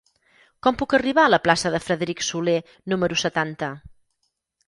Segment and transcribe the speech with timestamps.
[0.67, 2.57] Com puc arribar a la plaça de Frederic Soler
[2.93, 3.73] número setanta?